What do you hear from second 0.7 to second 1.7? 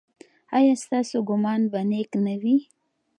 ستاسو ګمان